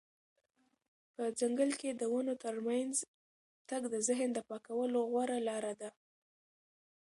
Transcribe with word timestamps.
په 1.15 1.23
ځنګل 1.39 1.69
کې 1.79 1.89
د 1.93 2.01
ونو 2.13 2.33
ترمنځ 2.45 2.93
تګ 3.69 3.81
د 3.93 3.95
ذهن 4.07 4.29
د 4.33 4.39
پاکولو 4.49 4.99
غوره 5.11 5.39
لاره 5.47 5.73
ده. 5.81 5.89